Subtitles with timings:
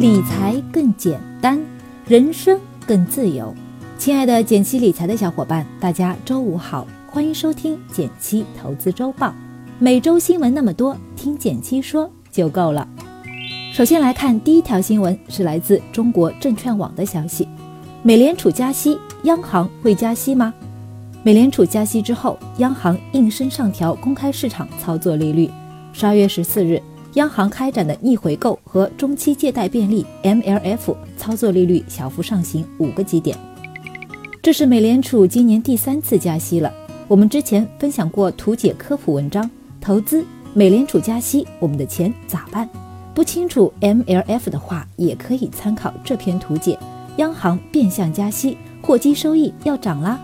[0.00, 1.60] 理财更简单，
[2.06, 3.54] 人生更自由。
[3.98, 9.34] 亲爱的减七理财的小伙伴，大家周五好，欢迎收听减七投资周报。
[9.78, 12.88] 每周新闻那么多，听减七说就够了。
[13.74, 17.46] 首先来看第一条新闻，是来自中国证券网的消息：
[18.02, 20.54] 美联储加息，央行会加息吗？
[21.22, 25.50] 美联储加息之后，央行应声上调公开市场操作利率。
[25.92, 26.82] 十二月十四日。
[27.14, 33.36] 央行开展的逆回购和中期借贷便利 （MLF） 操作利率小幅上行五个基点，
[34.40, 36.72] 这是美联储今年第三次加息了。
[37.08, 42.68] 我们之前分享过图解科普文章，投资美联储加息，我们的钱咋办？
[43.12, 46.78] 不清楚 MLF 的话，也可以参考这篇图解。
[47.16, 50.20] 央行变相加息，货基收益要涨啦。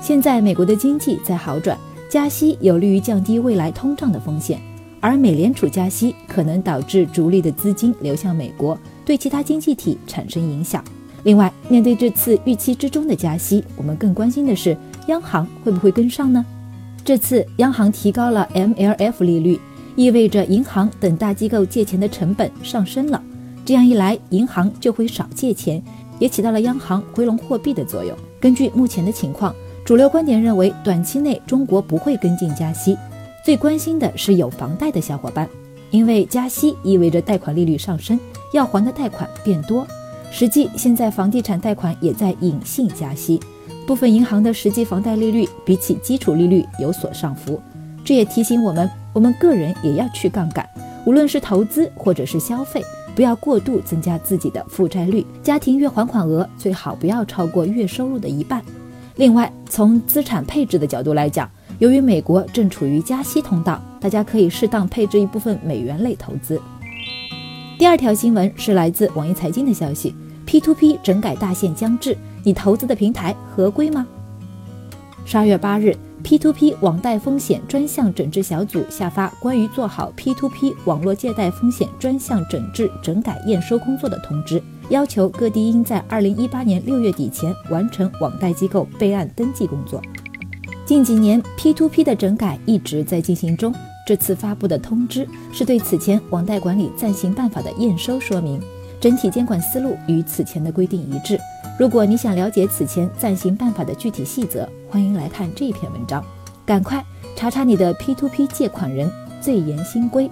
[0.00, 1.76] 现在美国的经济在好转，
[2.08, 4.58] 加息有利于降低未来通胀的风险。
[5.06, 10.82] 而美联储加息可能导致逐利的资金流向美国，对其他经济体产生影响。
[11.22, 16.44] 另外，面对这次预期之中的加息，我们更关心的是央行会不会跟上呢？
[17.04, 19.60] 这次央行提高了 MLF 利率，
[19.94, 23.22] 意味着银行等大机构借钱的成本上升了。
[23.64, 25.80] 这样一来，银行就会少借钱，
[26.18, 28.12] 也起到了央行回笼货币的作用。
[28.40, 32.96] 根据目前的情况，主流观点认为，短期内中国不会跟进加息。
[33.46, 35.48] 最关心的是有房贷的小伙伴，
[35.92, 38.18] 因为加息意味着贷款利率上升，
[38.52, 39.86] 要还的贷款变多。
[40.32, 43.40] 实际现在房地产贷款也在隐性加息，
[43.86, 47.62] 部分银行的实际房贷利率比起基础利率有所上浮。
[48.04, 50.68] 这也提醒我们，我们个人也要去杠杆，
[51.04, 55.24] 无论是投资或者是消费，不要过度增加自己的负债率。
[55.44, 58.60] 家庭月还款额最好不要超过月收入的一半。
[59.14, 66.60] 另外，从资产配置的角度来讲，由于美国正处于加息通道，大家可以适当配置一部分美元类投资。
[67.78, 70.14] 第二条新闻是来自网易财经的消息
[70.46, 74.06] ：P2P 整改大限将至，你投资的平台合规吗？
[75.26, 90.00] 十二月八日，P2P 网贷风险专项整治小组下发关于做好 P2P 网络借贷风险专项整治整改验收工作的通知，要求各地应在二零一八年六月底前完成网贷机构备案登记工作。
[90.86, 93.74] 近几年，P2P 的整改一直在进行中。
[94.06, 98.62] 这次发布的通知是对此前网贷管理暂行办法的验收说明，
[99.00, 101.36] 整体监管思路与此前的规定一致。
[101.76, 106.24] 如果你想了解此前暂行办法的具体细则，欢迎来看这篇文章。
[106.64, 107.04] 赶快
[107.34, 109.10] 查查你的 P2P 借款人
[109.40, 110.30] 最严新规。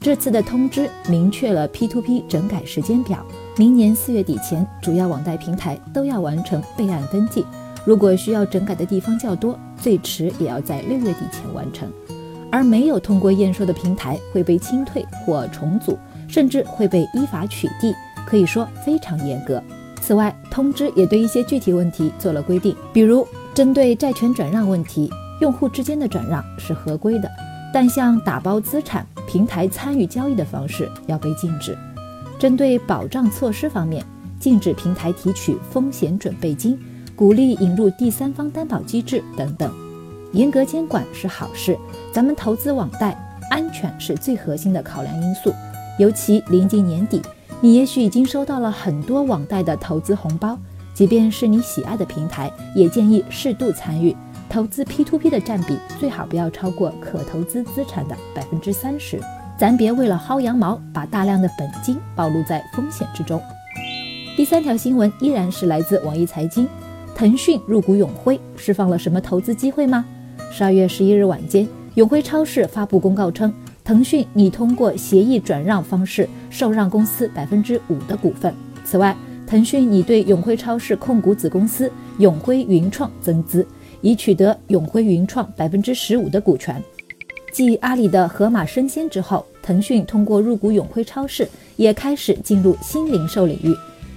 [0.00, 3.22] 这次的通知明确了 P2P 整改时间表，
[3.58, 7.44] 明年四月底前，主要网贷平台都要完成备案登记。
[7.84, 11.88] 如果需要整改的地方较多，最迟也要在六月底前完成。
[12.50, 17.92] 而没有通过验收的平台会被清退或重组，甚至会被依法取缔，
[18.24, 19.60] 可以说非常严格。
[20.00, 27.28] 此外，通知也对一些具体问题做了规定，比如针对债权转让问题，用户之间的转让是合规的，
[27.72, 31.76] 但像打包资产、平台参与交易的方式要被禁止。
[32.38, 34.04] 针对保障措施方面，
[34.38, 36.78] 禁止平台提取风险准备金。
[37.16, 39.72] 鼓励引入第三方担保机制等等，
[40.32, 41.78] 严格监管是好事。
[42.12, 43.16] 咱们投资网贷，
[43.50, 45.52] 安全是最核心的考量因素。
[45.96, 47.22] 尤其临近年底，
[47.60, 50.58] 你也许已经收到了很多网贷的投资红包。
[50.92, 54.16] 即便是你喜爱的平台，也建议适度参与。
[54.48, 59.20] 投资 P2P 的占比最好不要超过可投资资产的百分之三十。
[59.56, 63.40] 咱别为了薅羊毛，把大量的本金暴露在风险之中。
[64.36, 66.68] 第三条新闻依然是来自网易财经。
[67.14, 70.04] 腾讯入股永辉，释放了什么投资机会吗？
[70.50, 73.54] 十二月十一日晚间，永辉超市发布公告称，
[73.84, 78.52] 腾讯拟通过协议转让方式受让公司百分之五的股份。
[78.84, 79.16] 此外，
[79.46, 83.64] 腾讯拟对永辉超市控股子公司永辉云创增资，
[84.00, 86.82] 以取得永辉云创百分之十五的股权。
[87.52, 93.72] 继阿里的盒马生鲜之后，腾讯通过入股永辉超市，也开始进入新零售领域。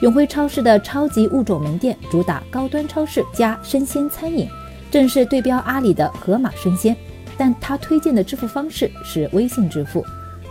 [0.00, 4.48] 永辉超市的超级物种门店主打高端超市加生鲜餐饮，
[4.90, 6.96] 正是对标阿里的盒马生鲜，
[7.36, 10.02] 但它推荐的支付方式是微信支付。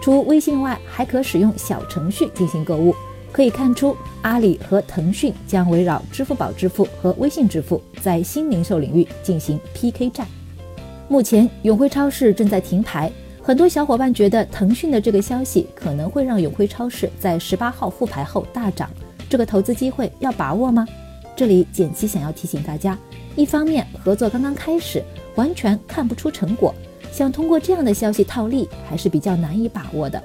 [0.03, 2.93] 除微信外，还可使用小程序进行购物。
[3.31, 10.27] 可以看出，阿里和腾讯将围绕支付宝支付和微信支付，在新零售领域进行 PK 战。
[11.07, 13.11] 目前，永辉超市正在停牌，
[13.41, 18.87] 很多小伙伴觉得腾讯的这个消息可能会让永辉超市在十八号复牌后大涨。
[19.29, 20.87] 这个投资机会要把握吗？
[21.35, 22.97] 这里简七想要提醒大家：
[23.35, 25.03] 一方面合作刚刚开始，
[25.35, 26.73] 完全看不出成果，
[27.11, 30.19] 想通过这样的消息套利还是比较难以把握的；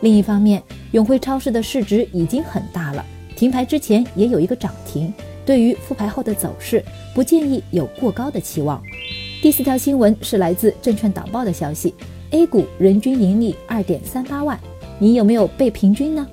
[0.00, 0.62] 另一方面，
[0.92, 3.04] 永辉超市的市值已经很大了，
[3.34, 5.12] 停牌之前也有一个涨停。
[5.44, 6.82] 对于复牌后的走势，
[7.14, 8.82] 不建议有过高的期望。
[9.42, 11.94] 第四条新闻是来自证券导报的消息
[12.30, 14.58] ：A 股人均盈利二点三八万，
[14.98, 16.26] 你有没有被平均呢？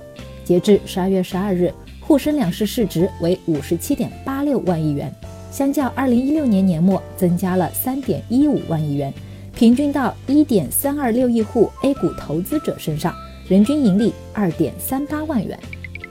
[0.44, 1.72] 截至十二月十二日，
[2.06, 5.10] 沪深两市市值为五十七点八六万亿元，
[5.50, 9.12] 相较二零一六年年末增加了三点一五万亿元，
[9.54, 13.14] 平均到一点三二六亿户 A 股投资者身上，
[13.48, 15.58] 人均盈利二点三八万元。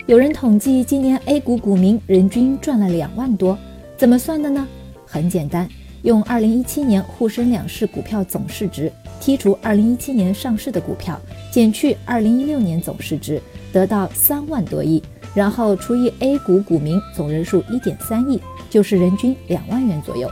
[0.08, 3.56] 有人统计，今年 A 股股民人均赚了两万多，
[3.96, 4.68] 怎么算的呢？
[5.06, 5.70] 很简单，
[6.02, 8.92] 用二零一七年沪深两市股票总市值
[9.22, 13.40] 剔除二零一七年上市的股票，减去二零一六年总市值，
[13.72, 15.02] 得到三万多亿，
[15.34, 20.30] 然后除以 A 股股民总人数一点三亿，就是人均两万元左右。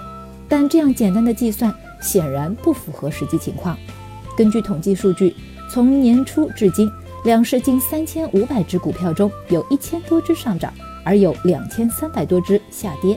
[0.48, 3.78] 但这样简单的计算显然不符合实际情况。
[4.38, 5.36] 根据统计数据，
[5.70, 6.90] 从年初至今。
[7.24, 13.16] 两市近三千五百只股票中有一千多只上涨，而有两千三百多只下跌。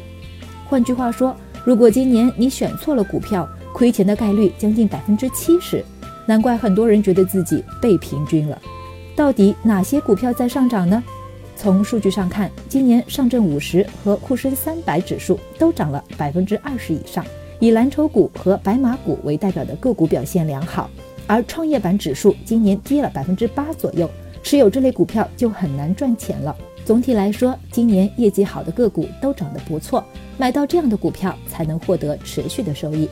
[0.67, 1.35] 换句话说，
[1.65, 5.83] 如果今年你选错了股票，亏钱的概率将近百分之七十。
[6.27, 8.61] 难怪很多人觉得自己被平均了。
[9.17, 11.03] 到底哪些股票在上涨呢？
[11.65, 17.25] 从数据上看，今年上证五十和沪深三百指数都涨了百分之二十以上，
[17.59, 20.91] 以蓝筹股和白马股为代表的个股表现良好。
[21.27, 24.11] 而创业板指数今年跌了百分之八左右，
[24.43, 26.55] 持有这类股票就很难赚钱了。
[26.85, 30.05] 总体来说，今年业绩好的个股都涨得不错，
[30.37, 33.09] 买到这样的股票才能获得持续的收益。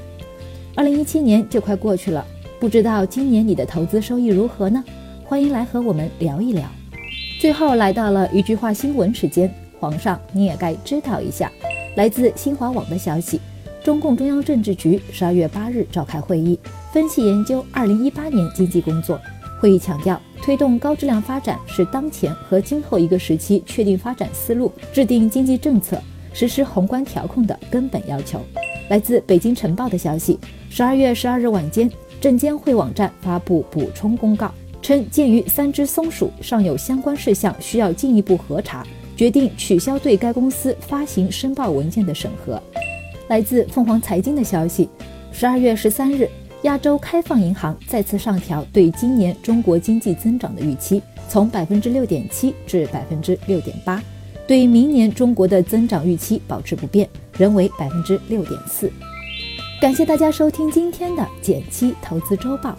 [0.75, 2.22] 二零一七年就快过去了，
[2.60, 4.84] 不知道今年你的投资收益如何呢？
[5.25, 6.69] 欢迎来和我们聊一聊。
[7.43, 11.50] 最后来到了一句话新闻时间，皇上你也该知道一下。
[11.97, 13.41] 来自新华网的消息，
[13.83, 16.56] 中共中央政治局十二月八日召开会议。
[16.93, 19.21] 分析研究二零一八年经济工作
[19.61, 26.00] 会议强调，推动高质量发展是当前和今后一个时期确定发展思路、制定经济政策、
[26.33, 28.41] 实施宏观调控的根本要求。
[28.89, 30.39] 来自北京晨报的消息，
[30.71, 31.91] 十二月十二日晚间，
[32.21, 38.84] 证监会网站发布补充公告，称鉴于三只松鼠尚有相关事项需要进一步核查，
[39.17, 42.61] 决定取消对该公司发行申报文件的审核。
[43.29, 44.88] 来自凤凰财经的消息，
[45.32, 46.29] 十二月十三日。
[46.62, 54.00] 亚洲开放银行再次上调对今年中国经济增长的预期，从百分之六点七至百分之六点八，
[54.46, 58.88] 对明年中国的增长预期保持不变，仍为百分之六点四。
[59.81, 62.79] 感谢大家收听今天的减七投资周报，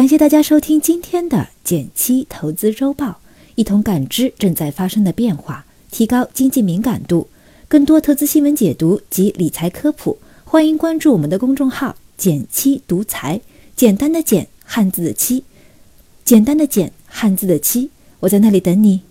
[0.00, 3.20] 感谢大家收听今天的减七投资周报，
[3.54, 7.28] 一同感知正在发生的变化，提高经济敏感度。
[7.68, 13.42] 更多投资新闻解读及理财科普，欢迎关注我们的公众号“减七独裁”，
[13.76, 15.44] 简单的简，汉字的七，
[16.24, 17.90] 简单的简，汉字的七，
[18.20, 19.02] 我在那里等你。